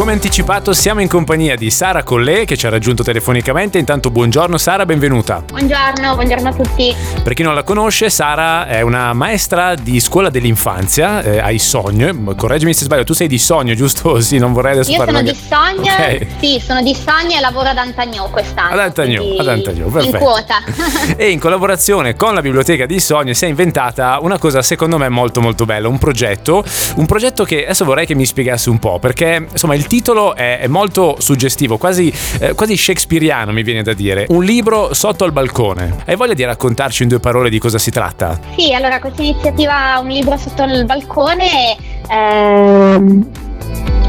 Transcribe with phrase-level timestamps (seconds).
[0.00, 3.76] Come anticipato siamo in compagnia di Sara Collè che ci ha raggiunto telefonicamente.
[3.76, 5.42] Intanto buongiorno Sara, benvenuta.
[5.46, 6.96] Buongiorno, buongiorno a tutti.
[7.22, 12.34] Per chi non la conosce, Sara è una maestra di scuola dell'infanzia, eh, hai Sogno.
[12.34, 14.20] Correggimi se sbaglio, tu sei di Sogno, giusto?
[14.30, 15.32] Sì, non vorrei adesso Io sono parlare.
[15.32, 16.26] di Sogno, okay.
[16.40, 18.72] sì, sono di Sogno e lavoro ad Antagnò quest'anno.
[18.72, 20.16] Ad Antagnò, ad Antagnò, perfetto.
[20.16, 20.62] In quota.
[21.14, 25.10] e in collaborazione con la biblioteca di Sogno si è inventata una cosa secondo me
[25.10, 26.64] molto molto bella, un progetto,
[26.94, 30.68] un progetto che adesso vorrei che mi spiegassi un po', perché insomma il titolo è,
[30.68, 34.26] molto suggestivo, quasi, eh, quasi shakespeariano mi viene da dire.
[34.28, 35.96] Un libro sotto al balcone.
[36.06, 38.38] Hai voglia di raccontarci in due parole di cosa si tratta?
[38.56, 41.76] Sì, allora questa iniziativa Un libro sotto il balcone
[42.08, 43.30] ehm,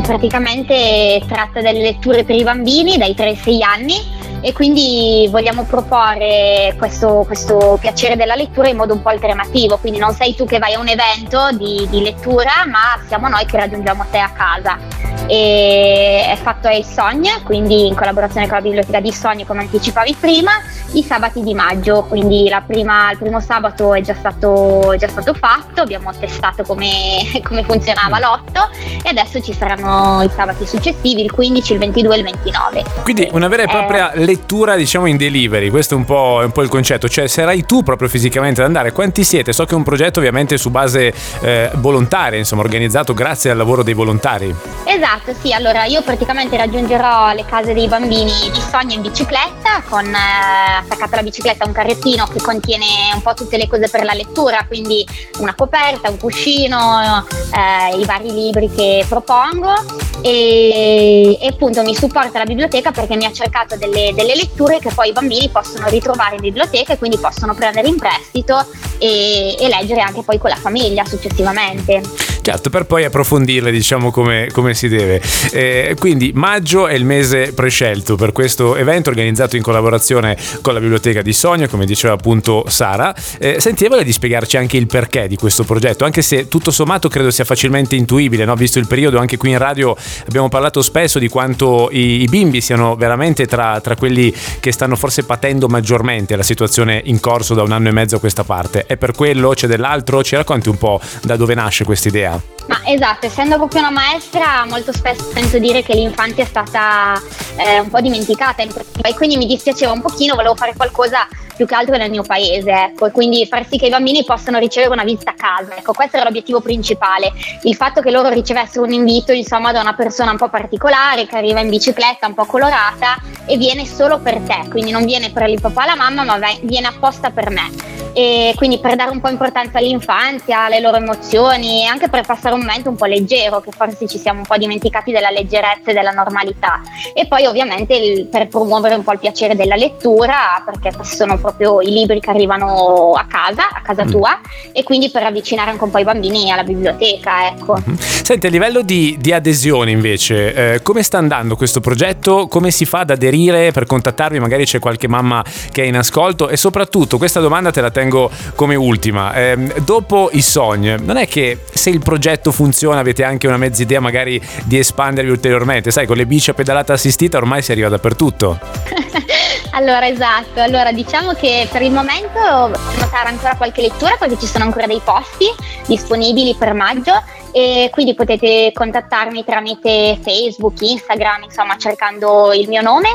[0.03, 5.63] praticamente tratta delle letture per i bambini dai 3 ai 6 anni e quindi vogliamo
[5.63, 10.45] proporre questo, questo, piacere della lettura in modo un po' alternativo, quindi non sei tu
[10.45, 14.30] che vai a un evento di, di lettura, ma siamo noi che raggiungiamo te a
[14.30, 15.00] casa.
[15.32, 20.18] E è fatto ai Sogn, quindi in collaborazione con la biblioteca di Sogn, come anticipavi
[20.20, 20.52] prima,
[20.94, 25.82] i sabati di maggio, quindi prima, il primo sabato è già stato, già stato fatto,
[25.82, 26.90] abbiamo testato come,
[27.44, 28.70] come funzionava l'otto
[29.04, 32.84] e adesso ci saranno i sabati successivi, il 15, il 22 e il 29.
[33.04, 36.46] Quindi una vera e propria eh, lettura diciamo in delivery, questo è un, po', è
[36.46, 39.54] un po' il concetto, cioè sarai tu proprio fisicamente ad andare, quanti siete?
[39.54, 43.84] So che è un progetto ovviamente su base eh, volontaria, insomma organizzato grazie al lavoro
[43.84, 44.54] dei volontari.
[44.84, 50.05] Esatto, sì, allora io praticamente raggiungerò le case dei bambini di sogno in bicicletta con
[50.05, 54.13] eh, attaccato alla bicicletta un carrettino che contiene un po' tutte le cose per la
[54.13, 55.05] lettura, quindi
[55.39, 59.73] una coperta, un cuscino, eh, i vari libri che propongo
[60.22, 64.91] e, e, appunto mi supporta la biblioteca perché mi ha cercato delle, delle, letture che
[64.94, 68.66] poi i bambini possono ritrovare in biblioteca e quindi possono prendere in prestito
[68.97, 72.31] e, e leggere anche poi con la famiglia successivamente.
[72.44, 75.22] Certo, per poi approfondirle diciamo come, come si deve.
[75.52, 80.79] Eh, quindi maggio è il mese prescelto per questo evento organizzato in collaborazione con la
[80.79, 83.13] biblioteca di Sonia, come diceva appunto Sara.
[83.38, 87.29] Eh, senti, di spiegarci anche il perché di questo progetto, anche se tutto sommato credo
[87.29, 88.56] sia facilmente intuibile, no?
[88.56, 92.62] visto il periodo, anche qui in radio abbiamo parlato spesso di quanto i, i bimbi
[92.62, 97.63] siano veramente tra, tra quelli che stanno forse patendo maggiormente la situazione in corso da
[97.63, 98.85] un anno e mezzo a questa parte.
[98.85, 100.23] È per quello, c'è dell'altro?
[100.23, 102.31] Ci racconti un po' da dove nasce questa idea?
[102.68, 107.19] Ma esatto, essendo proprio una maestra, molto spesso sento dire che l'infanzia è stata
[107.58, 111.75] eh, un po' dimenticata e quindi mi dispiaceva un pochino, volevo fare qualcosa più che
[111.75, 115.03] altro nel mio paese, ecco, e quindi far sì che i bambini possano ricevere una
[115.03, 117.34] visita a casa, ecco, questo era l'obiettivo principale,
[117.64, 121.36] il fatto che loro ricevessero un invito, insomma, da una persona un po' particolare, che
[121.36, 125.50] arriva in bicicletta, un po' colorata, e viene solo per te, quindi non viene per
[125.50, 129.22] il papà e la mamma, ma viene apposta per me e quindi per dare un
[129.22, 133.61] po' importanza all'infanzia, alle loro emozioni e anche per passare un momento un po' leggero,
[133.61, 136.81] che forse ci siamo un po' dimenticati della leggerezza e della normalità.
[137.13, 141.81] E poi ovviamente il, per promuovere un po' il piacere della lettura, perché sono proprio
[141.81, 144.09] i libri che arrivano a casa, a casa mm.
[144.09, 144.39] tua,
[144.72, 147.47] e quindi per avvicinare anche un po' i bambini alla biblioteca.
[147.47, 147.78] Ecco.
[147.78, 147.95] Mm-hmm.
[147.97, 152.47] Senti, a livello di, di adesione invece, eh, come sta andando questo progetto?
[152.47, 154.39] Come si fa ad aderire per contattarvi?
[154.39, 158.00] Magari c'è qualche mamma che è in ascolto e soprattutto questa domanda te la tengo
[158.01, 159.34] tengo come ultima.
[159.34, 163.84] Eh, dopo i sogni, non è che se il progetto funziona avete anche una mezza
[163.84, 165.91] idea magari di espandervi ulteriormente?
[165.91, 168.59] Sai, con le bici a pedalata assistita ormai si arriva dappertutto.
[169.73, 170.59] Allora, esatto.
[170.59, 175.00] Allora, diciamo che per il momento notare ancora qualche lettura perché ci sono ancora dei
[175.01, 175.45] posti
[175.88, 177.13] disponibili per maggio
[177.53, 183.09] e quindi potete contattarmi tramite Facebook, Instagram, insomma, cercando il mio nome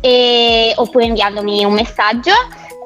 [0.00, 2.32] e, oppure inviandomi un messaggio.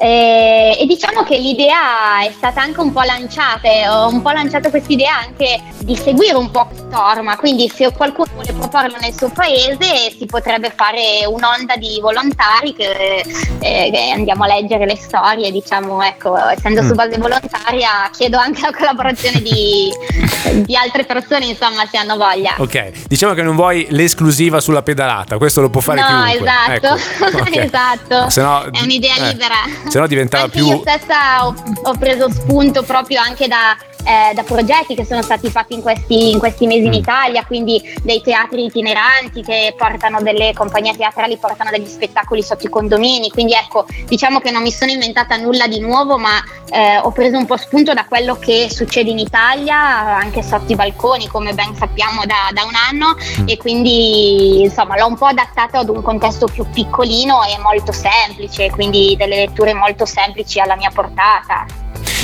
[0.02, 4.70] Eh, e diciamo che l'idea è stata anche un po' lanciata, ho un po' lanciato
[4.70, 9.28] questa idea anche di seguire un po' Storma, quindi se qualcuno vuole proporlo nel suo
[9.28, 13.24] paese si potrebbe fare un'onda di volontari che,
[13.58, 16.88] eh, che andiamo a leggere le storie, diciamo, ecco, essendo mm.
[16.88, 19.92] su base volontaria chiedo anche la collaborazione di,
[20.64, 22.54] di, altre persone, insomma, se hanno voglia.
[22.56, 26.50] Ok, diciamo che non vuoi l'esclusiva sulla pedalata, questo lo può fare no, chiunque.
[26.50, 27.36] Esatto, ecco.
[27.44, 27.64] okay.
[27.66, 29.28] esatto, Sennò, è un'idea eh.
[29.28, 30.68] libera se no diventava anche più...
[30.68, 35.50] Io stessa ho, ho, preso spunto proprio anche da, eh, da progetti che sono stati
[35.50, 36.94] fatti in questi, in questi mesi in mm.
[36.94, 42.70] Italia, quindi dei teatri itineranti che portano delle compagnie teatrali, portano degli spettacoli sotto i
[42.70, 47.10] condomini, quindi ecco, diciamo che non mi sono inventata nulla di nuovo, ma eh, ho
[47.10, 51.52] preso un po' spunto da quello che succede in Italia, anche sotto i balconi, come
[51.52, 53.48] ben sappiamo da, da un anno, mm.
[53.48, 58.70] e quindi insomma l'ho un po' adattato ad un contesto più piccolino e molto semplice,
[58.70, 61.79] quindi delle letture molto semplici alla mia portata.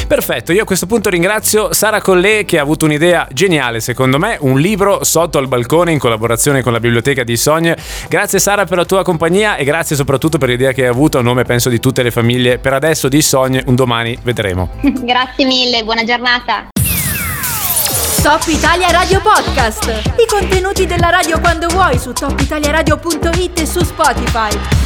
[0.06, 4.36] Perfetto, io a questo punto ringrazio Sara Collè che ha avuto un'idea geniale secondo me,
[4.40, 7.76] un libro sotto al balcone in collaborazione con la biblioteca di Sogne.
[8.08, 11.22] Grazie Sara per la tua compagnia e grazie soprattutto per l'idea che hai avuto a
[11.22, 14.70] nome penso di tutte le famiglie per adesso di Sogne, un domani vedremo.
[14.80, 16.68] grazie mille, buona giornata.
[18.22, 19.86] Top Italia Radio Podcast.
[20.16, 24.85] I contenuti della radio quando vuoi su topitaliaradio.it e su Spotify.